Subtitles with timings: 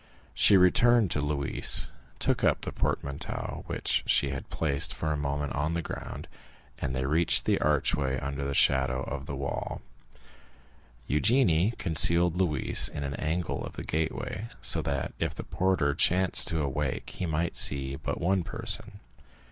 [0.33, 5.53] She returned to Louise, took up the portmanteau, which she had placed for a moment
[5.53, 6.27] on the ground,
[6.79, 9.83] and they reached the archway under the shadow of the wall.
[11.07, 16.47] Eugénie concealed Louise in an angle of the gateway, so that if the porter chanced
[16.47, 19.01] to awake he might see but one person.